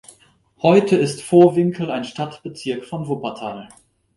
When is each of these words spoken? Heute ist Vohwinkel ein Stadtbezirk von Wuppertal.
Heute 0.63 0.95
ist 0.95 1.21
Vohwinkel 1.21 1.91
ein 1.91 2.05
Stadtbezirk 2.05 2.85
von 2.85 3.07
Wuppertal. 3.07 3.69